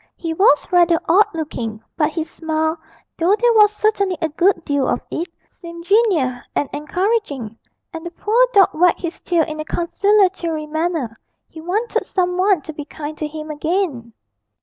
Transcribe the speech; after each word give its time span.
He 0.15 0.33
was 0.33 0.65
rather 0.71 0.99
odd 1.07 1.27
looking, 1.35 1.79
but 1.95 2.09
his 2.09 2.27
smile, 2.27 2.81
though 3.19 3.35
there 3.35 3.53
was 3.53 3.71
certainly 3.71 4.17
a 4.19 4.29
good 4.29 4.65
deal 4.65 4.87
of 4.87 4.99
it, 5.11 5.27
seemed 5.47 5.85
genial 5.85 6.39
and 6.55 6.67
encouraging, 6.73 7.55
and 7.93 8.03
the 8.03 8.09
poor 8.09 8.47
dog 8.51 8.69
wagged 8.73 9.01
his 9.01 9.21
tail 9.21 9.43
in 9.43 9.59
a 9.59 9.63
conciliatory 9.65 10.65
manner 10.65 11.15
he 11.49 11.61
wanted 11.61 12.07
some 12.07 12.35
one 12.35 12.63
to 12.63 12.73
be 12.73 12.83
kind 12.83 13.15
to 13.19 13.27
him 13.27 13.51
again. 13.51 14.13